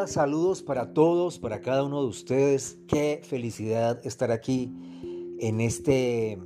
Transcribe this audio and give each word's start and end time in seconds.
Hola, 0.00 0.08
saludos 0.08 0.62
para 0.62 0.94
todos, 0.94 1.38
para 1.38 1.60
cada 1.60 1.84
uno 1.84 2.00
de 2.00 2.08
ustedes. 2.08 2.78
Qué 2.88 3.20
felicidad 3.22 4.00
estar 4.06 4.30
aquí 4.30 4.72
en 5.38 5.60
este 5.60 6.38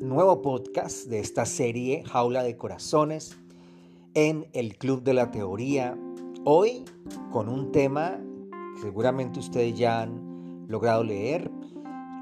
nuevo 0.00 0.40
podcast 0.40 1.08
de 1.08 1.18
esta 1.18 1.44
serie 1.44 2.02
Jaula 2.06 2.42
de 2.42 2.56
Corazones 2.56 3.36
en 4.14 4.46
el 4.54 4.78
Club 4.78 5.02
de 5.02 5.12
la 5.12 5.30
Teoría. 5.30 5.98
Hoy 6.44 6.86
con 7.30 7.50
un 7.50 7.72
tema 7.72 8.18
que 8.74 8.80
seguramente 8.80 9.38
ustedes 9.38 9.76
ya 9.76 10.00
han 10.00 10.64
logrado 10.66 11.04
leer, 11.04 11.50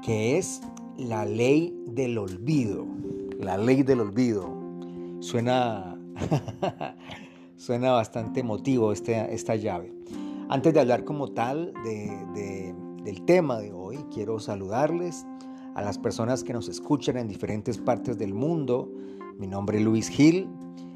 que 0.03 0.37
es 0.37 0.59
la 0.97 1.23
ley 1.23 1.73
del 1.87 2.17
olvido. 2.17 2.85
La 3.39 3.57
ley 3.57 3.83
del 3.83 4.01
olvido. 4.01 4.53
Suena, 5.21 5.97
suena 7.55 7.93
bastante 7.93 8.41
emotivo 8.41 8.91
esta, 8.91 9.27
esta 9.27 9.55
llave. 9.55 10.02
Antes 10.49 10.73
de 10.73 10.79
hablar 10.79 11.03
como 11.03 11.29
tal 11.29 11.73
del 11.83 13.25
tema 13.25 13.59
de 13.59 13.71
hoy, 13.71 13.97
quiero 14.13 14.39
saludarles 14.39 15.25
a 15.75 15.81
las 15.81 15.97
personas 15.97 16.43
que 16.43 16.53
nos 16.53 16.67
escuchan 16.67 17.17
en 17.17 17.27
diferentes 17.27 17.77
partes 17.77 18.17
del 18.17 18.33
mundo. 18.33 18.91
Mi 19.37 19.47
nombre 19.47 19.79
es 19.79 19.83
Luis 19.83 20.09
Gil, 20.09 20.49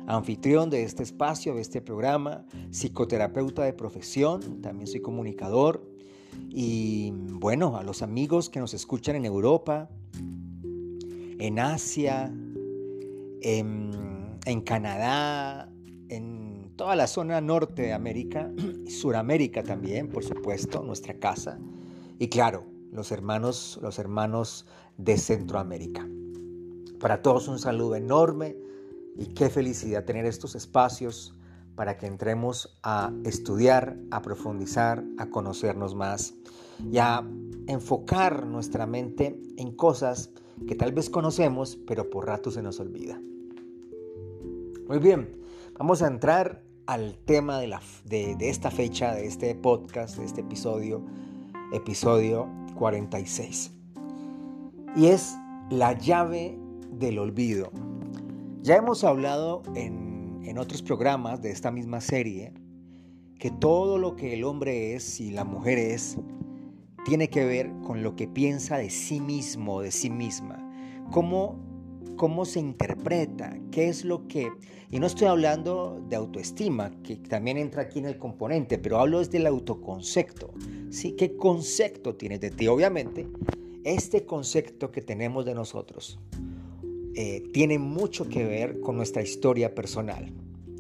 anfitrión 0.06 0.70
de 0.70 0.84
este 0.84 1.04
espacio, 1.04 1.56
de 1.56 1.62
este 1.62 1.82
programa, 1.82 2.46
psicoterapeuta 2.72 3.64
de 3.64 3.74
profesión, 3.74 4.62
también 4.62 4.88
soy 4.88 5.02
comunicador. 5.02 5.90
Y 6.50 7.12
bueno, 7.14 7.78
a 7.78 7.84
los 7.84 8.02
amigos 8.02 8.50
que 8.50 8.60
nos 8.60 8.74
escuchan 8.74 9.16
en 9.16 9.26
Europa, 9.26 9.90
en 11.40 11.60
Asia, 11.60 12.32
en, 13.42 14.38
en 14.46 14.62
Canadá, 14.62 15.72
en 16.10 16.47
toda 16.78 16.96
la 16.96 17.08
zona 17.08 17.42
norte 17.42 17.82
de 17.82 17.94
América 17.94 18.52
Suramérica 18.88 19.64
también, 19.64 20.08
por 20.08 20.24
supuesto, 20.24 20.84
nuestra 20.84 21.16
casa. 21.16 21.60
Y 22.20 22.30
claro, 22.30 22.64
los 22.92 23.12
hermanos, 23.12 23.80
los 23.82 24.00
hermanos 24.00 24.66
de 24.98 25.18
Centroamérica. 25.18 26.08
Para 27.00 27.22
todos 27.22 27.48
un 27.48 27.60
saludo 27.60 27.96
enorme 27.96 28.56
y 29.18 29.28
qué 29.34 29.50
felicidad 29.50 30.06
tener 30.06 30.26
estos 30.26 30.56
espacios 30.56 31.36
para 31.76 31.98
que 31.98 32.08
entremos 32.08 32.80
a 32.82 33.12
estudiar, 33.24 33.98
a 34.10 34.22
profundizar, 34.22 35.04
a 35.18 35.30
conocernos 35.30 35.96
más 35.96 36.36
y 36.92 36.98
a 37.00 37.28
enfocar 37.68 38.46
nuestra 38.48 38.88
mente 38.88 39.40
en 39.58 39.76
cosas 39.76 40.32
que 40.68 40.76
tal 40.76 40.92
vez 40.92 41.10
conocemos, 41.10 41.78
pero 41.88 42.10
por 42.10 42.26
rato 42.26 42.50
se 42.50 42.64
nos 42.64 42.80
olvida. 42.80 43.20
Muy 44.88 45.00
bien, 45.00 45.40
vamos 45.78 46.02
a 46.02 46.08
entrar 46.08 46.67
al 46.88 47.18
tema 47.26 47.60
de, 47.60 47.68
la, 47.68 47.82
de, 48.06 48.36
esta 48.40 48.72
fecha, 48.72 49.14
de 49.14 49.28
este 49.28 49.54
podcast, 49.56 50.18
de 50.18 50.26
este 50.26 50.42
episodio, 50.42 51.04
episodio 51.74 52.50
46. 52.76 53.72
Y 54.96 55.08
es 55.08 55.36
la 55.70 55.98
llave 55.98 56.58
del 56.90 57.20
olvido. 57.20 57.72
Ya 58.62 58.78
hemos 58.78 59.04
hablado 59.04 59.64
en, 59.76 60.40
en 60.44 60.58
otros 60.58 60.82
programas 60.82 61.42
de 61.42 61.52
esta 61.52 61.72
misma 61.72 62.00
serie 62.00 62.54
que 63.38 63.52
todo 63.52 63.98
lo 63.98 64.16
que 64.16 64.34
el 64.34 64.46
hombre 64.46 64.96
es 64.96 65.20
y 65.20 65.32
la 65.32 65.44
mujer 65.44 65.78
es 65.78 66.18
tiene 67.06 67.30
que 67.30 67.46
ver 67.46 67.72
con 67.86 68.02
lo 68.02 68.16
que 68.16 68.28
piensa 68.28 68.78
de 68.78 68.90
sí 68.90 69.20
mismo, 69.20 69.82
de 69.82 69.92
sí 69.92 70.10
misma. 70.10 70.64
Cómo 71.12 71.67
cómo 72.18 72.44
se 72.46 72.60
interpreta, 72.60 73.58
qué 73.72 73.88
es 73.88 74.04
lo 74.04 74.28
que... 74.28 74.52
Y 74.90 75.00
no 75.00 75.08
estoy 75.08 75.28
hablando 75.28 76.04
de 76.10 76.16
autoestima, 76.16 76.92
que 77.04 77.18
también 77.18 77.58
entra 77.58 77.84
aquí 77.84 78.00
en 78.00 78.06
el 78.06 78.18
componente, 78.18 78.78
pero 78.78 79.00
hablo 79.00 79.20
desde 79.20 79.38
el 79.38 79.48
autoconcepto. 79.48 80.54
¿sí? 80.90 81.14
¿Qué 81.14 81.36
concepto 81.36 82.16
tienes 82.16 82.42
de 82.42 82.52
ti? 82.52 82.68
Obviamente, 82.68 83.28
este 83.84 84.26
concepto 84.26 84.92
que 84.92 85.02
tenemos 85.02 85.46
de 85.46 85.56
nosotros 85.56 86.20
eh, 87.16 87.44
tiene 87.54 87.80
mucho 87.80 88.28
que 88.28 88.46
ver 88.46 88.80
con 88.80 88.98
nuestra 88.98 89.22
historia 89.22 89.74
personal. 89.74 90.32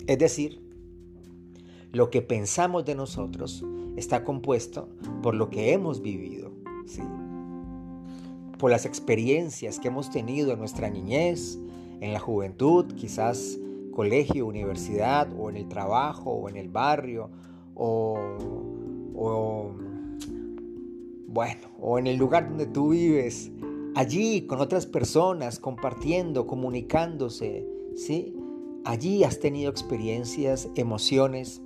Es 0.07 0.19
decir, 0.19 0.61
lo 1.91 2.09
que 2.09 2.21
pensamos 2.21 2.85
de 2.85 2.95
nosotros 2.95 3.63
está 3.97 4.23
compuesto 4.23 4.89
por 5.21 5.35
lo 5.35 5.49
que 5.49 5.73
hemos 5.73 6.01
vivido. 6.01 6.51
¿sí? 6.85 7.01
Por 8.57 8.71
las 8.71 8.85
experiencias 8.85 9.79
que 9.79 9.87
hemos 9.87 10.09
tenido 10.09 10.51
en 10.51 10.59
nuestra 10.59 10.89
niñez, 10.89 11.59
en 12.01 12.13
la 12.13 12.19
juventud, 12.19 12.85
quizás 12.95 13.57
colegio, 13.91 14.45
universidad, 14.45 15.27
o 15.37 15.49
en 15.49 15.57
el 15.57 15.67
trabajo, 15.67 16.31
o 16.31 16.49
en 16.49 16.57
el 16.57 16.69
barrio, 16.69 17.29
o, 17.75 18.15
bueno, 21.27 21.67
o 21.79 21.99
en 21.99 22.07
el 22.07 22.17
lugar 22.17 22.47
donde 22.49 22.67
tú 22.67 22.89
vives, 22.89 23.51
allí 23.95 24.43
con 24.43 24.59
otras 24.59 24.85
personas, 24.85 25.59
compartiendo, 25.59 26.45
comunicándose, 26.45 27.67
¿sí? 27.95 28.35
Allí 28.85 29.23
has 29.23 29.39
tenido 29.39 29.69
experiencias, 29.69 30.69
emociones 30.75 31.61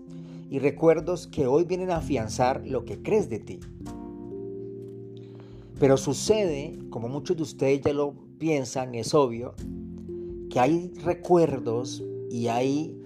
y 0.50 0.60
recuerdos 0.60 1.28
que 1.28 1.48
hoy 1.48 1.66
vienen 1.66 1.92
a 1.92 1.98
afianzar 1.98 2.64
lo 2.66 2.84
que 2.86 3.02
crees 3.02 3.30
de 3.30 3.40
ti. 3.40 3.60
Pero 5.82 5.98
sucede, 5.98 6.78
como 6.92 7.10
muchos 7.10 7.36
de 7.38 7.42
ustedes 7.42 7.82
ya 7.82 7.92
lo 7.92 8.14
piensan, 8.38 8.94
es 8.94 9.16
obvio, 9.16 9.56
que 10.52 10.60
hay 10.60 10.94
recuerdos 11.04 12.04
y 12.30 12.50
hay 12.50 13.02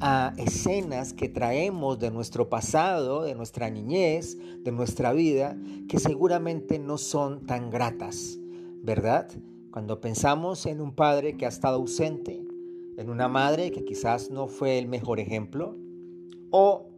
ah, 0.00 0.34
escenas 0.36 1.12
que 1.12 1.28
traemos 1.28 2.00
de 2.00 2.10
nuestro 2.10 2.48
pasado, 2.48 3.22
de 3.22 3.36
nuestra 3.36 3.70
niñez, 3.70 4.36
de 4.64 4.72
nuestra 4.72 5.12
vida, 5.12 5.56
que 5.88 6.00
seguramente 6.00 6.80
no 6.80 6.98
son 6.98 7.46
tan 7.46 7.70
gratas, 7.70 8.40
¿verdad? 8.82 9.30
Cuando 9.70 10.00
pensamos 10.00 10.66
en 10.66 10.80
un 10.80 10.96
padre 10.96 11.36
que 11.36 11.46
ha 11.46 11.50
estado 11.50 11.76
ausente, 11.76 12.44
en 12.96 13.08
una 13.08 13.28
madre 13.28 13.70
que 13.70 13.84
quizás 13.84 14.32
no 14.32 14.48
fue 14.48 14.80
el 14.80 14.88
mejor 14.88 15.20
ejemplo, 15.20 15.76
o 16.50 16.88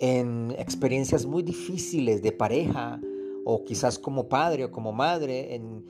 en 0.00 0.52
experiencias 0.58 1.24
muy 1.24 1.44
difíciles 1.44 2.20
de 2.20 2.32
pareja, 2.32 3.00
o 3.44 3.64
quizás 3.64 3.98
como 3.98 4.28
padre 4.28 4.64
o 4.64 4.70
como 4.70 4.92
madre 4.92 5.54
en, 5.54 5.84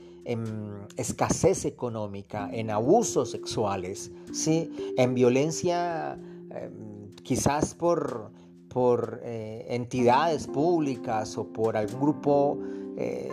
escasez 0.96 1.64
económica, 1.64 2.48
en 2.52 2.70
abusos 2.70 3.32
sexuales, 3.32 4.12
¿sí? 4.32 4.70
en 4.96 5.14
violencia 5.14 6.16
em, 6.50 7.10
quizás 7.24 7.74
por, 7.74 8.30
por 8.68 9.20
eh, 9.24 9.66
entidades 9.68 10.46
públicas 10.46 11.36
o 11.36 11.48
por 11.52 11.76
algún 11.76 12.00
grupo 12.00 12.58
eh, 12.96 13.28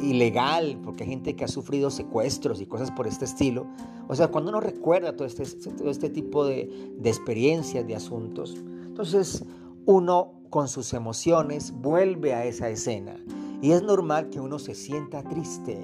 ilegal, 0.00 0.80
porque 0.82 1.04
hay 1.04 1.10
gente 1.10 1.36
que 1.36 1.44
ha 1.44 1.48
sufrido 1.48 1.90
secuestros 1.90 2.62
y 2.62 2.66
cosas 2.66 2.90
por 2.90 3.06
este 3.06 3.26
estilo. 3.26 3.66
O 4.08 4.14
sea, 4.14 4.28
cuando 4.28 4.50
uno 4.50 4.60
recuerda 4.60 5.14
todo 5.14 5.26
este, 5.26 5.44
todo 5.44 5.90
este 5.90 6.08
tipo 6.08 6.46
de, 6.46 6.90
de 6.96 7.10
experiencias, 7.10 7.86
de 7.86 7.96
asuntos, 7.96 8.56
entonces 8.86 9.44
uno 9.84 10.40
con 10.48 10.68
sus 10.68 10.94
emociones 10.94 11.70
vuelve 11.70 12.32
a 12.32 12.46
esa 12.46 12.70
escena 12.70 13.16
y 13.62 13.72
es 13.72 13.82
normal 13.82 14.30
que 14.30 14.40
uno 14.40 14.58
se 14.58 14.74
sienta 14.74 15.22
triste, 15.22 15.78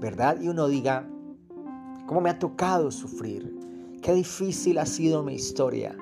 ¿verdad? 0.00 0.40
Y 0.40 0.48
uno 0.48 0.68
diga, 0.68 1.08
¿cómo 2.06 2.20
me 2.20 2.30
ha 2.30 2.38
tocado 2.38 2.90
sufrir? 2.90 3.54
Qué 4.02 4.14
difícil 4.14 4.78
ha 4.78 4.86
sido 4.86 5.22
mi 5.22 5.34
historia. 5.34 5.96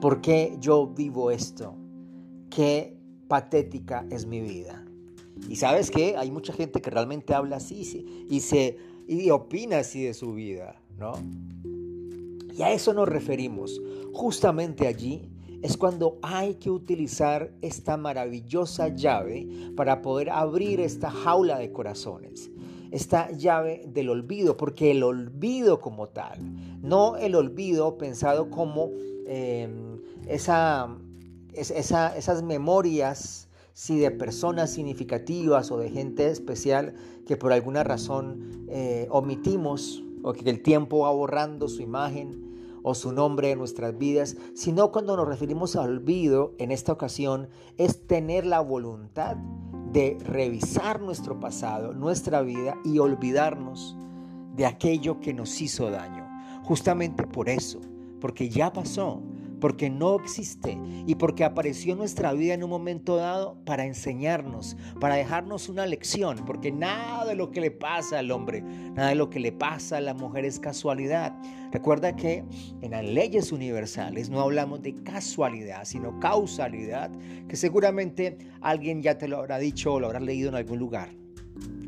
¿Por 0.00 0.20
qué 0.20 0.56
yo 0.60 0.86
vivo 0.86 1.30
esto? 1.30 1.74
Qué 2.48 2.96
patética 3.28 4.06
es 4.10 4.26
mi 4.26 4.40
vida. 4.40 4.84
Y 5.48 5.56
sabes 5.56 5.90
qué? 5.90 6.16
Hay 6.16 6.30
mucha 6.30 6.52
gente 6.52 6.80
que 6.80 6.90
realmente 6.90 7.34
habla 7.34 7.56
así 7.56 8.26
y, 8.28 8.40
se, 8.40 8.78
y 9.06 9.28
opina 9.30 9.78
así 9.78 10.02
de 10.02 10.14
su 10.14 10.32
vida, 10.34 10.80
¿no? 10.98 11.12
Y 12.56 12.62
a 12.62 12.72
eso 12.72 12.94
nos 12.94 13.08
referimos. 13.08 13.80
Justamente 14.12 14.86
allí 14.86 15.28
es 15.62 15.76
cuando 15.76 16.18
hay 16.22 16.54
que 16.54 16.70
utilizar 16.70 17.52
esta 17.62 17.96
maravillosa 17.96 18.88
llave 18.88 19.46
para 19.76 20.02
poder 20.02 20.30
abrir 20.30 20.80
esta 20.80 21.10
jaula 21.10 21.58
de 21.58 21.72
corazones, 21.72 22.50
esta 22.90 23.30
llave 23.32 23.84
del 23.88 24.10
olvido, 24.10 24.56
porque 24.56 24.92
el 24.92 25.02
olvido 25.02 25.80
como 25.80 26.08
tal, 26.08 26.38
no 26.82 27.16
el 27.16 27.34
olvido 27.34 27.98
pensado 27.98 28.50
como 28.50 28.90
em, 29.26 30.00
esa, 30.28 30.96
esas 31.54 32.42
memorias 32.42 33.48
si 33.72 33.98
de 33.98 34.10
personas 34.10 34.70
significativas 34.70 35.70
o 35.70 35.78
de 35.78 35.90
gente 35.90 36.28
especial 36.28 36.94
que 37.26 37.36
por 37.36 37.52
alguna 37.52 37.84
razón 37.84 38.66
eh, 38.68 39.06
omitimos 39.10 40.02
o 40.22 40.32
que 40.32 40.48
el 40.50 40.62
tiempo 40.62 41.00
va 41.00 41.12
borrando 41.12 41.68
su 41.68 41.82
imagen 41.82 42.47
o 42.82 42.94
su 42.94 43.12
nombre 43.12 43.50
en 43.50 43.58
nuestras 43.58 43.96
vidas, 43.96 44.36
sino 44.54 44.92
cuando 44.92 45.16
nos 45.16 45.28
referimos 45.28 45.76
al 45.76 45.90
olvido, 45.90 46.54
en 46.58 46.70
esta 46.70 46.92
ocasión, 46.92 47.48
es 47.76 48.06
tener 48.06 48.46
la 48.46 48.60
voluntad 48.60 49.36
de 49.92 50.18
revisar 50.24 51.00
nuestro 51.00 51.40
pasado, 51.40 51.94
nuestra 51.94 52.42
vida 52.42 52.76
y 52.84 52.98
olvidarnos 52.98 53.96
de 54.54 54.66
aquello 54.66 55.20
que 55.20 55.32
nos 55.32 55.60
hizo 55.60 55.90
daño. 55.90 56.28
Justamente 56.64 57.26
por 57.26 57.48
eso, 57.48 57.80
porque 58.20 58.50
ya 58.50 58.72
pasó, 58.72 59.22
porque 59.60 59.90
no 59.90 60.16
existe 60.16 60.78
y 61.06 61.14
porque 61.14 61.44
apareció 61.44 61.92
en 61.92 61.98
nuestra 61.98 62.32
vida 62.32 62.54
en 62.54 62.64
un 62.64 62.70
momento 62.70 63.16
dado 63.16 63.56
para 63.64 63.84
enseñarnos, 63.84 64.76
para 65.00 65.16
dejarnos 65.16 65.68
una 65.68 65.86
lección, 65.86 66.44
porque 66.46 66.70
nada 66.70 67.24
de 67.24 67.34
lo 67.34 67.50
que 67.50 67.60
le 67.60 67.70
pasa 67.70 68.18
al 68.18 68.30
hombre, 68.30 68.62
nada 68.62 69.10
de 69.10 69.14
lo 69.14 69.30
que 69.30 69.40
le 69.40 69.52
pasa 69.52 69.98
a 69.98 70.00
la 70.00 70.14
mujer 70.14 70.44
es 70.44 70.58
casualidad. 70.58 71.34
Recuerda 71.72 72.16
que 72.16 72.44
en 72.80 72.90
las 72.90 73.04
leyes 73.04 73.52
universales 73.52 74.30
no 74.30 74.40
hablamos 74.40 74.82
de 74.82 74.94
casualidad, 74.94 75.84
sino 75.84 76.18
causalidad, 76.20 77.10
que 77.48 77.56
seguramente 77.56 78.38
alguien 78.60 79.02
ya 79.02 79.18
te 79.18 79.28
lo 79.28 79.38
habrá 79.38 79.58
dicho 79.58 79.94
o 79.94 80.00
lo 80.00 80.06
habrá 80.06 80.20
leído 80.20 80.48
en 80.48 80.54
algún 80.54 80.78
lugar. 80.78 81.10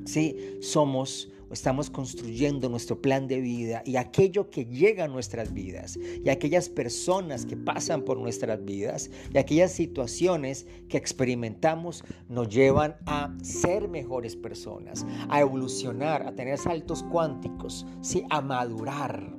Sí, 0.04 0.58
somos 0.60 1.30
estamos 1.50 1.90
construyendo 1.90 2.68
nuestro 2.68 3.00
plan 3.00 3.26
de 3.26 3.40
vida 3.40 3.82
y 3.84 3.96
aquello 3.96 4.50
que 4.50 4.66
llega 4.66 5.04
a 5.04 5.08
nuestras 5.08 5.52
vidas 5.52 5.98
y 6.24 6.28
aquellas 6.28 6.68
personas 6.68 7.46
que 7.46 7.56
pasan 7.56 8.02
por 8.02 8.18
nuestras 8.18 8.64
vidas 8.64 9.10
y 9.32 9.38
aquellas 9.38 9.72
situaciones 9.72 10.66
que 10.88 10.96
experimentamos 10.96 12.04
nos 12.28 12.48
llevan 12.48 12.96
a 13.06 13.34
ser 13.42 13.88
mejores 13.88 14.36
personas, 14.36 15.04
a 15.28 15.40
evolucionar, 15.40 16.26
a 16.26 16.34
tener 16.34 16.58
saltos 16.58 17.02
cuánticos, 17.02 17.86
¿sí? 18.00 18.24
a 18.30 18.40
madurar. 18.40 19.38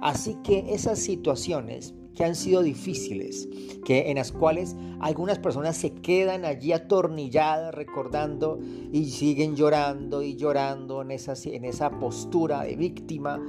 Así 0.00 0.36
que 0.42 0.72
esas 0.74 0.98
situaciones 0.98 1.94
que 2.14 2.24
han 2.24 2.34
sido 2.34 2.62
difíciles, 2.62 3.48
que 3.84 4.10
en 4.10 4.16
las 4.16 4.32
cuales 4.32 4.76
algunas 5.00 5.38
personas 5.38 5.76
se 5.76 5.92
quedan 5.92 6.44
allí 6.44 6.72
atornilladas 6.72 7.74
recordando 7.74 8.58
y 8.92 9.06
siguen 9.10 9.56
llorando 9.56 10.22
y 10.22 10.36
llorando 10.36 11.02
en 11.02 11.10
esa, 11.12 11.34
en 11.44 11.64
esa 11.64 11.90
postura 11.98 12.62
de 12.62 12.76
víctima. 12.76 13.40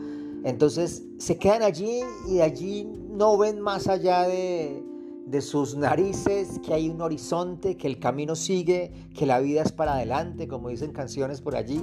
Entonces 0.44 1.04
se 1.18 1.38
quedan 1.38 1.64
allí 1.64 2.02
y 2.30 2.40
allí 2.40 2.88
no 3.10 3.38
ven 3.38 3.60
más 3.60 3.88
allá 3.88 4.28
de, 4.28 4.84
de 5.26 5.42
sus 5.42 5.76
narices 5.76 6.60
que 6.66 6.74
hay 6.74 6.90
un 6.90 7.02
horizonte, 7.02 7.78
que 7.78 7.88
el 7.88 8.00
camino 8.00 8.36
sigue, 8.36 8.92
que 9.16 9.26
la 9.26 9.40
vida 9.40 9.62
es 9.62 9.72
para 9.72 9.94
adelante, 9.94 10.48
como 10.48 10.70
dicen 10.70 10.92
canciones 10.92 11.42
por 11.42 11.56
allí. 11.56 11.82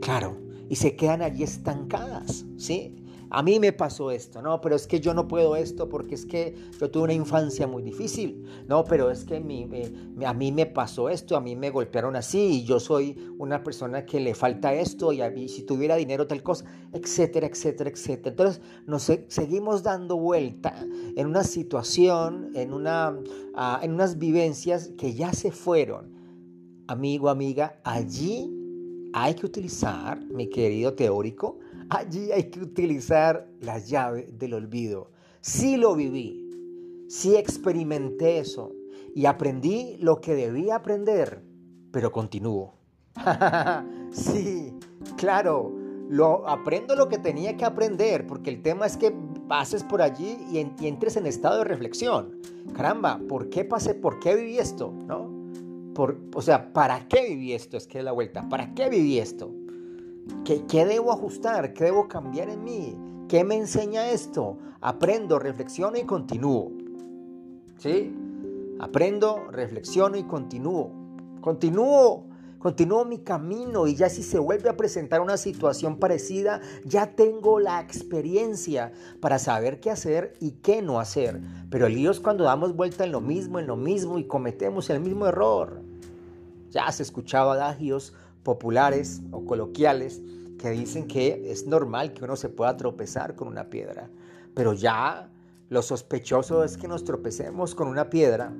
Claro, 0.00 0.36
y 0.68 0.76
se 0.76 0.96
quedan 0.96 1.20
allí 1.20 1.42
estancadas, 1.42 2.46
¿sí? 2.56 2.96
A 3.30 3.42
mí 3.42 3.60
me 3.60 3.72
pasó 3.72 4.10
esto, 4.10 4.42
no, 4.42 4.60
pero 4.60 4.74
es 4.74 4.88
que 4.88 4.98
yo 4.98 5.14
no 5.14 5.28
puedo 5.28 5.54
esto 5.54 5.88
porque 5.88 6.16
es 6.16 6.26
que 6.26 6.54
yo 6.80 6.90
tuve 6.90 7.04
una 7.04 7.12
infancia 7.12 7.66
muy 7.68 7.82
difícil, 7.82 8.44
no, 8.66 8.84
pero 8.84 9.08
es 9.10 9.24
que 9.24 9.36
a 9.36 10.34
mí 10.34 10.52
me 10.52 10.66
pasó 10.66 11.08
esto, 11.08 11.36
a 11.36 11.40
mí 11.40 11.54
me 11.54 11.70
golpearon 11.70 12.16
así 12.16 12.38
y 12.38 12.64
yo 12.64 12.80
soy 12.80 13.16
una 13.38 13.62
persona 13.62 14.04
que 14.04 14.18
le 14.18 14.34
falta 14.34 14.74
esto 14.74 15.12
y 15.12 15.22
a 15.22 15.30
mí, 15.30 15.48
si 15.48 15.62
tuviera 15.62 15.94
dinero 15.94 16.26
tal 16.26 16.42
cosa, 16.42 16.64
etcétera, 16.92 17.46
etcétera, 17.46 17.90
etcétera. 17.90 18.30
Entonces 18.30 18.60
nos 18.86 19.10
seguimos 19.28 19.84
dando 19.84 20.16
vuelta 20.16 20.74
en 21.16 21.26
una 21.26 21.44
situación, 21.44 22.50
en, 22.54 22.72
una, 22.72 23.16
ah, 23.54 23.78
en 23.82 23.92
unas 23.94 24.18
vivencias 24.18 24.90
que 24.98 25.14
ya 25.14 25.32
se 25.32 25.52
fueron. 25.52 26.12
Amigo, 26.88 27.28
amiga, 27.28 27.80
allí 27.84 28.50
hay 29.12 29.34
que 29.34 29.46
utilizar, 29.46 30.24
mi 30.26 30.48
querido 30.48 30.94
teórico, 30.94 31.58
allí 31.90 32.30
hay 32.32 32.44
que 32.44 32.60
utilizar 32.60 33.46
la 33.60 33.78
llave 33.78 34.28
del 34.32 34.54
olvido. 34.54 35.10
Sí 35.40 35.76
lo 35.76 35.94
viví, 35.94 37.06
sí 37.08 37.36
experimenté 37.36 38.38
eso 38.38 38.72
y 39.14 39.26
aprendí 39.26 39.96
lo 39.98 40.20
que 40.20 40.34
debía 40.34 40.76
aprender, 40.76 41.42
pero 41.90 42.12
continúo. 42.12 42.74
sí, 44.12 44.72
claro, 45.16 45.74
aprendo 46.46 46.94
lo 46.94 47.08
que 47.08 47.18
tenía 47.18 47.56
que 47.56 47.64
aprender, 47.64 48.26
porque 48.26 48.50
el 48.50 48.62
tema 48.62 48.86
es 48.86 48.96
que 48.96 49.12
pases 49.48 49.82
por 49.82 50.02
allí 50.02 50.38
y, 50.52 50.86
entres 50.86 51.16
en 51.16 51.26
estado 51.26 51.58
de 51.58 51.64
reflexión. 51.64 52.40
Caramba, 52.74 53.20
¿por 53.28 53.50
qué 53.50 53.64
pasé? 53.64 53.94
¿Por 53.94 54.20
qué 54.20 54.36
viví 54.36 54.58
esto? 54.58 54.92
¿No? 55.06 55.40
o 56.34 56.40
sea, 56.40 56.72
¿para 56.72 57.06
qué 57.08 57.28
viví 57.28 57.52
esto? 57.52 57.76
Es 57.76 57.86
que 57.86 57.98
es 57.98 58.04
la 58.04 58.12
vuelta. 58.12 58.48
¿Para 58.48 58.72
qué 58.72 58.88
viví 58.88 59.18
esto? 59.18 59.52
¿Qué, 60.44 60.64
¿Qué 60.66 60.84
debo 60.84 61.12
ajustar? 61.12 61.72
¿Qué 61.72 61.84
debo 61.84 62.08
cambiar 62.08 62.48
en 62.48 62.64
mí? 62.64 62.96
¿Qué 63.28 63.44
me 63.44 63.56
enseña 63.56 64.10
esto? 64.10 64.58
Aprendo, 64.80 65.38
reflexiono 65.38 65.96
y 65.98 66.04
continúo. 66.04 66.72
¿Sí? 67.78 68.14
Aprendo, 68.80 69.50
reflexiono 69.50 70.16
y 70.16 70.24
continúo. 70.24 70.90
Continúo. 71.40 72.24
Continúo 72.60 73.06
mi 73.06 73.20
camino 73.20 73.86
y 73.86 73.94
ya 73.94 74.10
si 74.10 74.22
se 74.22 74.38
vuelve 74.38 74.68
a 74.68 74.76
presentar 74.76 75.22
una 75.22 75.38
situación 75.38 75.96
parecida, 75.96 76.60
ya 76.84 77.14
tengo 77.14 77.58
la 77.58 77.80
experiencia 77.80 78.92
para 79.20 79.38
saber 79.38 79.80
qué 79.80 79.90
hacer 79.90 80.34
y 80.40 80.50
qué 80.62 80.82
no 80.82 81.00
hacer. 81.00 81.40
Pero 81.70 81.86
el 81.86 81.94
lío 81.94 82.10
es 82.10 82.20
cuando 82.20 82.44
damos 82.44 82.76
vuelta 82.76 83.04
en 83.04 83.12
lo 83.12 83.22
mismo, 83.22 83.58
en 83.58 83.66
lo 83.66 83.76
mismo 83.76 84.18
y 84.18 84.24
cometemos 84.24 84.90
el 84.90 85.00
mismo 85.00 85.26
error. 85.26 85.80
Ya 86.70 86.84
has 86.84 87.00
escuchado 87.00 87.52
adagios 87.52 88.12
populares 88.42 89.22
o 89.30 89.44
coloquiales 89.44 90.20
que 90.58 90.70
dicen 90.70 91.06
que 91.06 91.50
es 91.50 91.66
normal 91.66 92.12
que 92.12 92.24
uno 92.24 92.36
se 92.36 92.48
pueda 92.48 92.76
tropezar 92.76 93.34
con 93.34 93.48
una 93.48 93.70
piedra, 93.70 94.10
pero 94.54 94.72
ya 94.72 95.30
lo 95.68 95.82
sospechoso 95.82 96.64
es 96.64 96.76
que 96.76 96.88
nos 96.88 97.04
tropecemos 97.04 97.74
con 97.74 97.88
una 97.88 98.10
piedra 98.10 98.52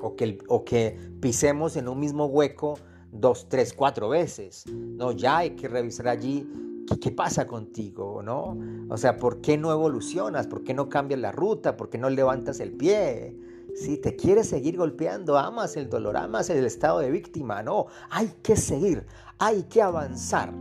o 0.00 0.16
que, 0.16 0.38
o 0.48 0.64
que 0.64 0.98
pisemos 1.20 1.76
en 1.76 1.88
un 1.88 2.00
mismo 2.00 2.26
hueco 2.26 2.78
dos, 3.12 3.48
tres, 3.48 3.72
cuatro 3.72 4.08
veces. 4.08 4.64
No, 4.66 5.12
ya 5.12 5.38
hay 5.38 5.50
que 5.50 5.68
revisar 5.68 6.08
allí 6.08 6.46
¿Qué, 6.86 6.98
¿qué, 7.00 7.10
pasa 7.10 7.46
contigo? 7.46 8.22
¿no? 8.22 8.58
O 8.88 8.96
sea, 8.96 9.16
¿por 9.16 9.40
qué 9.40 9.56
no 9.56 9.72
evolucionas? 9.72 10.46
¿Por 10.46 10.64
qué 10.64 10.74
no 10.74 10.88
cambias 10.88 11.20
la 11.20 11.32
ruta? 11.32 11.76
¿Por 11.76 11.88
qué 11.88 11.98
no 11.98 12.10
levantas 12.10 12.60
el 12.60 12.72
pie? 12.72 13.36
Si 13.74 13.98
te 13.98 14.14
quieres 14.14 14.48
seguir 14.48 14.76
golpeando, 14.76 15.36
amas 15.36 15.76
el 15.76 15.90
dolor, 15.90 16.16
amas 16.16 16.48
el 16.48 16.64
estado 16.64 17.00
de 17.00 17.10
víctima, 17.10 17.62
no, 17.62 17.86
hay 18.08 18.32
que 18.42 18.56
seguir, 18.56 19.04
hay 19.38 19.64
que 19.64 19.82
avanzar. 19.82 20.54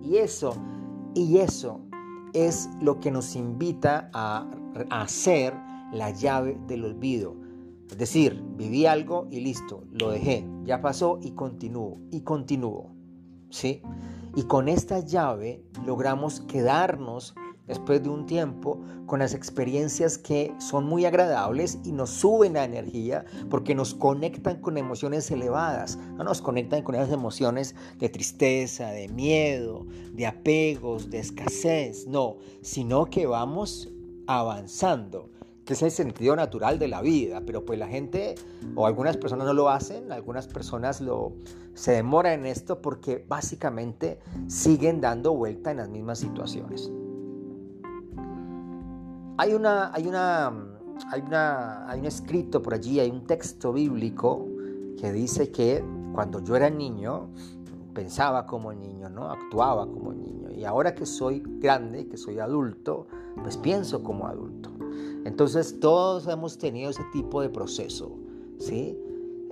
Y 0.00 0.18
eso, 0.18 0.56
y 1.14 1.38
eso 1.38 1.80
es 2.32 2.68
lo 2.80 3.00
que 3.00 3.10
nos 3.10 3.34
invita 3.34 4.10
a, 4.12 4.48
hacer 4.90 5.54
la 5.92 6.10
llave 6.10 6.56
del 6.68 6.84
olvido. 6.84 7.34
Es 7.90 7.98
decir, 7.98 8.40
viví 8.56 8.86
algo 8.86 9.26
y 9.30 9.40
listo, 9.40 9.84
lo 9.90 10.10
dejé, 10.10 10.46
ya 10.64 10.80
pasó 10.80 11.18
y 11.22 11.32
continúo, 11.32 11.98
y 12.12 12.20
continúo. 12.20 12.94
¿Sí? 13.50 13.82
Y 14.36 14.42
con 14.42 14.68
esta 14.68 15.00
llave 15.00 15.64
logramos 15.84 16.40
quedarnos 16.42 17.34
después 17.66 18.02
de 18.02 18.08
un 18.08 18.26
tiempo 18.26 18.80
con 19.06 19.20
las 19.20 19.34
experiencias 19.34 20.18
que 20.18 20.52
son 20.58 20.86
muy 20.86 21.04
agradables 21.04 21.78
y 21.84 21.92
nos 21.92 22.10
suben 22.10 22.54
la 22.54 22.64
energía 22.64 23.24
porque 23.50 23.74
nos 23.74 23.94
conectan 23.94 24.60
con 24.60 24.78
emociones 24.78 25.30
elevadas, 25.30 25.98
no 26.16 26.24
nos 26.24 26.42
conectan 26.42 26.82
con 26.82 26.94
esas 26.94 27.12
emociones 27.12 27.74
de 27.98 28.08
tristeza, 28.08 28.90
de 28.90 29.08
miedo, 29.08 29.86
de 30.12 30.26
apegos, 30.26 31.10
de 31.10 31.18
escasez, 31.18 32.06
no, 32.06 32.36
sino 32.62 33.06
que 33.06 33.26
vamos 33.26 33.90
avanzando 34.26 35.30
que 35.64 35.72
es 35.72 35.82
el 35.82 35.90
sentido 35.90 36.36
natural 36.36 36.78
de 36.78 36.86
la 36.86 37.02
vida, 37.02 37.42
pero 37.44 37.64
pues 37.66 37.76
la 37.76 37.88
gente 37.88 38.36
o 38.76 38.86
algunas 38.86 39.16
personas 39.16 39.48
no 39.48 39.52
lo 39.52 39.68
hacen, 39.68 40.12
algunas 40.12 40.46
personas 40.46 41.00
lo 41.00 41.32
se 41.74 41.92
demoran 41.92 42.40
en 42.40 42.46
esto 42.46 42.80
porque 42.80 43.24
básicamente 43.28 44.20
siguen 44.46 45.00
dando 45.00 45.34
vuelta 45.34 45.72
en 45.72 45.78
las 45.78 45.88
mismas 45.88 46.20
situaciones. 46.20 46.90
Hay 49.38 49.52
una, 49.52 49.92
hay 49.92 50.06
una, 50.06 50.48
hay 51.10 51.20
una, 51.20 51.90
hay 51.90 52.00
un 52.00 52.06
escrito 52.06 52.62
por 52.62 52.74
allí, 52.74 53.00
hay 53.00 53.10
un 53.10 53.26
texto 53.26 53.72
bíblico 53.72 54.46
que 54.98 55.12
dice 55.12 55.50
que 55.50 55.84
cuando 56.14 56.42
yo 56.42 56.56
era 56.56 56.70
niño 56.70 57.28
pensaba 57.92 58.46
como 58.46 58.72
niño, 58.72 59.08
¿no? 59.10 59.30
Actuaba 59.30 59.86
como 59.86 60.12
niño. 60.12 60.50
Y 60.52 60.64
ahora 60.64 60.94
que 60.94 61.06
soy 61.06 61.42
grande, 61.44 62.06
que 62.08 62.16
soy 62.16 62.38
adulto, 62.38 63.06
pues 63.42 63.56
pienso 63.56 64.02
como 64.02 64.26
adulto. 64.26 64.70
Entonces 65.24 65.80
todos 65.80 66.26
hemos 66.28 66.56
tenido 66.56 66.90
ese 66.90 67.04
tipo 67.12 67.42
de 67.42 67.48
proceso, 67.48 68.16
¿sí? 68.58 68.98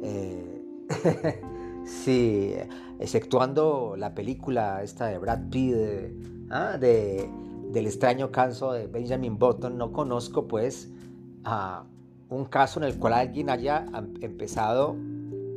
Eh, 0.03 0.65
sí, 1.85 2.55
exceptuando 2.99 3.97
la 3.97 4.15
película 4.15 4.83
esta 4.83 5.07
de 5.07 5.19
Brad 5.19 5.49
Pitt, 5.51 5.75
¿ah? 6.51 6.79
de 6.79 7.29
del 7.75 7.87
extraño 7.89 8.31
caso 8.31 8.73
de 8.73 8.87
Benjamin 8.87 9.37
Button, 9.37 9.77
no 9.77 9.93
conozco 9.93 10.47
pues 10.47 10.89
a 11.43 11.85
un 12.29 12.45
caso 12.45 12.79
en 12.79 12.85
el 12.85 12.99
cual 12.99 13.15
alguien 13.15 13.51
haya 13.51 13.85
empezado 14.21 14.97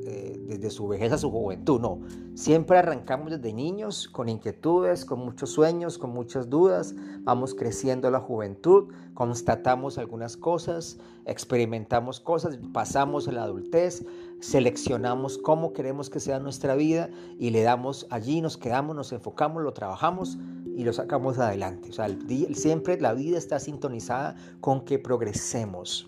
eh, 0.03 0.43
desde 0.47 0.71
su 0.71 0.88
vejez 0.88 1.12
a 1.12 1.19
su 1.19 1.29
juventud, 1.29 1.79
no. 1.79 2.00
Siempre 2.33 2.79
arrancamos 2.79 3.29
desde 3.29 3.53
niños 3.53 4.07
con 4.07 4.29
inquietudes, 4.29 5.05
con 5.05 5.19
muchos 5.19 5.51
sueños, 5.51 6.00
con 6.00 6.09
muchas 6.09 6.50
dudas, 6.50 6.95
vamos 7.21 7.53
creciendo 7.53 8.09
la 8.09 8.19
juventud, 8.19 8.91
constatamos 9.13 10.00
algunas 10.00 10.38
cosas, 10.38 10.97
experimentamos 11.25 12.19
cosas, 12.19 12.57
pasamos 12.74 13.27
a 13.27 13.31
la 13.31 13.43
adultez, 13.43 14.03
seleccionamos 14.39 15.38
cómo 15.38 15.71
queremos 15.71 16.09
que 16.09 16.19
sea 16.19 16.39
nuestra 16.39 16.74
vida 16.74 17.12
y 17.38 17.51
le 17.51 17.62
damos 17.62 18.07
allí, 18.09 18.41
nos 18.41 18.57
quedamos, 18.57 18.95
nos 18.95 19.12
enfocamos, 19.12 19.62
lo 19.62 19.74
trabajamos 19.74 20.39
y 20.77 20.84
lo 20.84 20.93
sacamos 20.93 21.39
adelante. 21.39 21.89
O 21.89 21.93
sea, 21.93 22.07
siempre 22.53 23.01
la 23.01 23.15
vida 23.15 23.39
está 23.39 23.60
sintonizada 23.60 24.36
con 24.62 24.86
que 24.86 25.00
progresemos. 25.00 26.07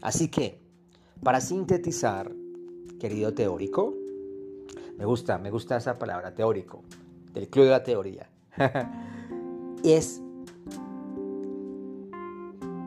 Así 0.00 0.28
que, 0.28 0.58
para 1.22 1.42
sintetizar, 1.42 2.32
querido 2.98 3.34
teórico, 3.34 3.94
me 4.96 5.04
gusta, 5.04 5.36
me 5.36 5.50
gusta 5.50 5.76
esa 5.76 5.98
palabra, 5.98 6.34
teórico, 6.34 6.80
del 7.34 7.50
club 7.50 7.66
de 7.66 7.70
la 7.70 7.82
teoría, 7.82 8.30
es 9.84 10.22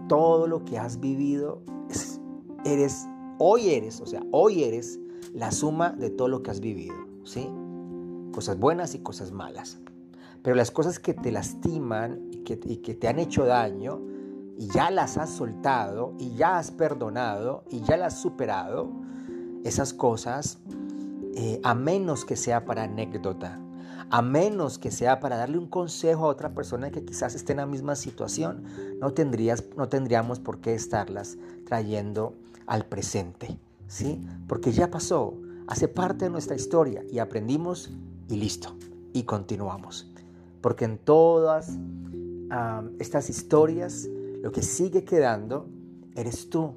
todo 0.07 0.47
lo 0.47 0.65
que 0.65 0.79
has 0.79 0.99
vivido, 0.99 1.61
eres, 2.65 3.07
hoy 3.37 3.69
eres, 3.69 4.01
o 4.01 4.07
sea, 4.07 4.23
hoy 4.31 4.63
eres 4.63 4.99
la 5.35 5.51
suma 5.51 5.91
de 5.91 6.09
todo 6.09 6.27
lo 6.27 6.41
que 6.41 6.49
has 6.49 6.59
vivido, 6.59 6.95
¿sí? 7.23 7.47
Cosas 8.31 8.57
buenas 8.57 8.95
y 8.95 8.99
cosas 9.03 9.31
malas. 9.31 9.79
Pero 10.43 10.55
las 10.55 10.71
cosas 10.71 10.99
que 10.99 11.13
te 11.13 11.31
lastiman 11.31 12.29
y 12.31 12.43
que, 12.43 12.95
te 12.95 13.07
han 13.07 13.19
hecho 13.19 13.45
daño 13.45 14.01
y 14.57 14.67
ya 14.67 14.89
las 14.91 15.17
has 15.17 15.29
soltado 15.29 16.13
y 16.17 16.35
ya 16.35 16.57
has 16.57 16.71
perdonado 16.71 17.63
y 17.69 17.81
ya 17.81 17.97
las 17.97 18.15
has 18.15 18.21
superado, 18.21 18.89
esas 19.63 19.93
cosas, 19.93 20.59
eh, 21.35 21.59
a 21.63 21.75
menos 21.75 22.25
que 22.25 22.35
sea 22.35 22.65
para 22.65 22.83
anécdota, 22.83 23.59
a 24.09 24.21
menos 24.21 24.79
que 24.79 24.91
sea 24.91 25.19
para 25.19 25.37
darle 25.37 25.57
un 25.57 25.67
consejo 25.67 26.25
a 26.25 26.29
otra 26.29 26.53
persona 26.53 26.89
que 26.89 27.03
quizás 27.03 27.35
esté 27.35 27.53
en 27.53 27.57
la 27.57 27.65
misma 27.65 27.95
situación, 27.95 28.63
no, 28.99 29.11
tendrías, 29.11 29.63
no 29.77 29.89
tendríamos 29.89 30.39
por 30.39 30.61
qué 30.61 30.73
estarlas 30.73 31.37
trayendo 31.65 32.33
al 32.65 32.85
presente, 32.85 33.59
¿sí? 33.87 34.25
Porque 34.47 34.71
ya 34.71 34.89
pasó, 34.89 35.37
hace 35.67 35.87
parte 35.87 36.25
de 36.25 36.31
nuestra 36.31 36.55
historia 36.55 37.03
y 37.11 37.19
aprendimos 37.19 37.91
y 38.29 38.37
listo, 38.37 38.75
y 39.13 39.23
continuamos. 39.23 40.11
Porque 40.61 40.85
en 40.85 40.97
todas 40.97 41.77
estas 42.99 43.29
historias 43.29 44.09
lo 44.41 44.51
que 44.51 44.61
sigue 44.61 45.03
quedando 45.03 45.67
eres 46.15 46.49
tú. 46.49 46.73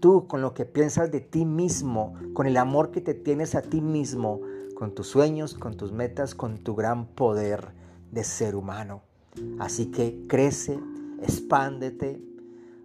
Tú 0.00 0.26
con 0.26 0.42
lo 0.42 0.54
que 0.54 0.66
piensas 0.66 1.10
de 1.10 1.20
ti 1.20 1.44
mismo, 1.44 2.14
con 2.34 2.46
el 2.46 2.56
amor 2.56 2.90
que 2.90 3.00
te 3.00 3.14
tienes 3.14 3.54
a 3.54 3.62
ti 3.62 3.80
mismo, 3.80 4.40
con 4.74 4.94
tus 4.94 5.06
sueños, 5.06 5.54
con 5.54 5.76
tus 5.76 5.92
metas, 5.92 6.34
con 6.34 6.58
tu 6.58 6.74
gran 6.74 7.06
poder 7.06 7.72
de 8.10 8.22
ser 8.22 8.54
humano. 8.54 9.02
Así 9.58 9.86
que 9.86 10.26
crece, 10.28 10.78
expándete, 11.22 12.22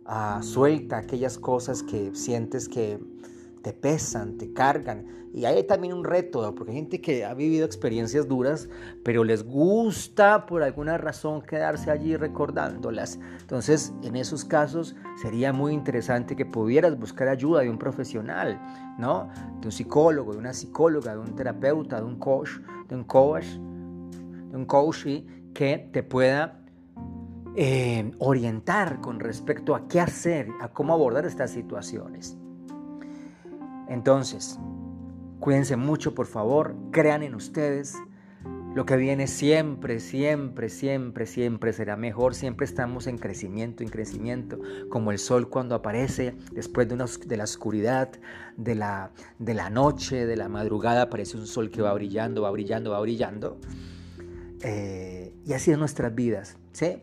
ah, 0.05 0.39
suelta 0.41 0.97
aquellas 0.97 1.37
cosas 1.37 1.83
que 1.83 2.15
sientes 2.15 2.69
que 2.69 2.99
te 3.61 3.73
pesan, 3.73 4.37
te 4.37 4.53
cargan. 4.53 5.05
Y 5.33 5.45
hay 5.45 5.63
también 5.63 5.93
un 5.93 6.03
reto, 6.03 6.53
porque 6.55 6.71
hay 6.71 6.77
gente 6.77 7.01
que 7.01 7.23
ha 7.23 7.33
vivido 7.33 7.65
experiencias 7.65 8.27
duras, 8.27 8.67
pero 9.03 9.23
les 9.23 9.43
gusta 9.43 10.45
por 10.47 10.63
alguna 10.63 10.97
razón 10.97 11.41
quedarse 11.41 11.91
allí 11.91 12.15
recordándolas. 12.15 13.19
Entonces, 13.39 13.93
en 14.01 14.15
esos 14.15 14.43
casos 14.43 14.95
sería 15.21 15.53
muy 15.53 15.73
interesante 15.73 16.35
que 16.35 16.45
pudieras 16.45 16.97
buscar 16.97 17.27
ayuda 17.27 17.61
de 17.61 17.69
un 17.69 17.77
profesional, 17.77 18.59
¿no? 18.97 19.29
De 19.61 19.67
un 19.67 19.71
psicólogo, 19.71 20.33
de 20.33 20.39
una 20.39 20.53
psicóloga, 20.53 21.13
de 21.13 21.19
un 21.19 21.35
terapeuta, 21.35 21.99
de 21.99 22.05
un 22.05 22.17
coach, 22.17 22.49
de 22.87 22.95
un 22.95 23.03
coach, 23.03 23.45
de 23.45 24.57
un 24.57 24.65
coach 24.65 25.05
que 25.53 25.89
te 25.91 26.01
pueda 26.01 26.59
eh, 27.55 28.11
orientar 28.19 28.99
con 28.99 29.19
respecto 29.19 29.75
a 29.75 29.87
qué 29.87 29.99
hacer, 29.99 30.47
a 30.59 30.69
cómo 30.69 30.93
abordar 30.93 31.25
estas 31.25 31.51
situaciones. 31.51 32.37
Entonces, 33.89 34.59
cuídense 35.39 35.75
mucho, 35.75 36.13
por 36.13 36.27
favor, 36.27 36.75
crean 36.91 37.23
en 37.23 37.35
ustedes. 37.35 37.95
Lo 38.75 38.85
que 38.85 38.97
viene 38.97 39.25
siempre, 39.25 39.99
siempre, 39.99 40.69
siempre, 40.69 41.25
siempre 41.25 41.73
será 41.73 41.97
mejor. 41.97 42.35
Siempre 42.35 42.65
estamos 42.65 43.07
en 43.07 43.17
crecimiento, 43.17 43.81
en 43.81 43.89
crecimiento, 43.89 44.59
como 44.89 45.11
el 45.11 45.17
sol 45.17 45.49
cuando 45.49 45.73
aparece 45.73 46.35
después 46.51 46.87
de, 46.87 46.95
la 47.35 47.43
oscuridad, 47.43 48.11
de 48.57 48.75
la, 48.75 49.11
de 49.39 49.55
la 49.55 49.71
noche, 49.71 50.27
de 50.27 50.37
la 50.37 50.49
madrugada, 50.49 51.03
aparece 51.03 51.35
un 51.35 51.47
sol 51.47 51.71
que 51.71 51.81
va 51.81 51.91
brillando, 51.93 52.43
va 52.43 52.51
brillando, 52.51 52.91
va 52.91 52.99
brillando. 53.01 53.57
Eh, 54.61 55.33
y 55.45 55.53
así 55.53 55.71
es 55.71 55.79
nuestras 55.79 56.13
vidas, 56.13 56.57
¿sí? 56.71 57.01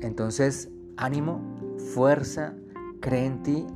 Entonces, 0.00 0.70
ánimo, 0.96 1.76
fuerza, 1.94 2.54
cree 3.00 3.26
en 3.26 3.42
ti, 3.42 3.66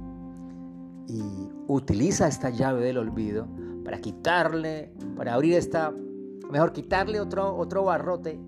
y 1.13 1.51
utiliza 1.69 2.27
esta 2.27 2.49
llave 2.49 2.83
del 2.83 2.97
olvido 2.97 3.47
para 3.85 3.99
quitarle, 4.01 4.93
para 5.17 5.35
abrir 5.35 5.55
esta, 5.55 5.93
mejor 6.51 6.73
quitarle 6.73 7.21
otro, 7.21 7.55
otro 7.55 7.85
barrote, 7.85 8.41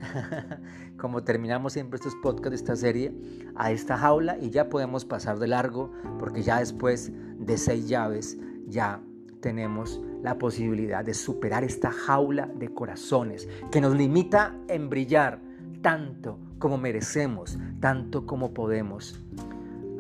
como 0.97 1.23
terminamos 1.23 1.75
siempre 1.75 1.97
estos 1.97 2.14
podcasts 2.23 2.50
de 2.50 2.56
esta 2.56 2.76
serie, 2.76 3.14
a 3.54 3.71
esta 3.71 3.99
jaula 3.99 4.38
y 4.38 4.50
ya 4.50 4.68
podemos 4.71 5.04
pasar 5.04 5.38
de 5.38 5.49
largo 5.49 5.92
porque 6.18 6.42
ya 6.42 6.61
después 6.61 7.12
de 7.38 7.59
seis 7.59 7.88
llaves 7.88 8.38
ya 8.66 9.00
tenemos 9.40 10.00
la 10.23 10.38
posibilidad 10.38 11.04
de 11.04 11.12
superar 11.12 11.64
esta 11.64 11.90
jaula 11.90 12.47
de 12.47 12.73
corazones 12.73 13.47
que 13.71 13.83
nos 13.83 13.94
limita 13.94 14.56
en 14.68 14.88
brillar 14.88 15.38
tanto 15.83 16.38
como 16.59 16.78
merecemos, 16.78 17.59
tanto 17.78 18.25
como 18.25 18.54
podemos. 18.54 19.21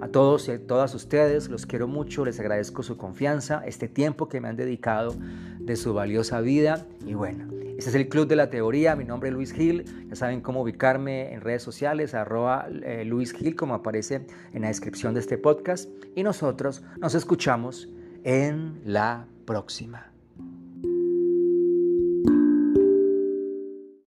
A 0.00 0.08
todos 0.08 0.48
y 0.48 0.52
a 0.52 0.66
todas 0.66 0.94
ustedes 0.94 1.48
los 1.48 1.66
quiero 1.66 1.88
mucho, 1.88 2.24
les 2.24 2.38
agradezco 2.40 2.82
su 2.82 2.96
confianza, 2.96 3.62
este 3.64 3.88
tiempo 3.88 4.28
que 4.28 4.40
me 4.40 4.48
han 4.48 4.56
dedicado 4.56 5.14
de 5.58 5.76
su 5.76 5.94
valiosa 5.94 6.40
vida 6.40 6.86
y 7.06 7.14
bueno, 7.14 7.48
este 7.78 7.90
es 7.90 7.96
el 7.96 8.08
Club 8.08 8.28
de 8.28 8.36
la 8.36 8.50
Teoría, 8.50 8.96
mi 8.96 9.04
nombre 9.04 9.30
es 9.30 9.34
Luis 9.34 9.52
Gil, 9.52 9.84
ya 10.08 10.16
saben 10.16 10.40
cómo 10.40 10.62
ubicarme 10.62 11.32
en 11.32 11.40
redes 11.40 11.62
sociales, 11.62 12.14
arroba 12.14 12.68
eh, 12.68 13.04
Luis 13.04 13.32
Gil 13.32 13.56
como 13.56 13.74
aparece 13.74 14.26
en 14.52 14.62
la 14.62 14.68
descripción 14.68 15.14
de 15.14 15.20
este 15.20 15.38
podcast 15.38 15.88
y 16.14 16.22
nosotros 16.22 16.82
nos 16.98 17.14
escuchamos 17.14 17.88
en 18.22 18.80
la 18.84 19.26
próxima. 19.44 20.13